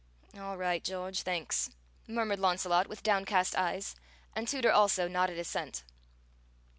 [0.35, 1.21] "All right, George.
[1.21, 1.69] Thanks!"
[2.07, 3.95] murmured Launcelot with downcast eyes,
[4.35, 5.83] and Tooter also nodded assent.